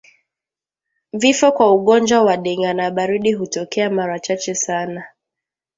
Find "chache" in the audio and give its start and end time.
4.19-4.55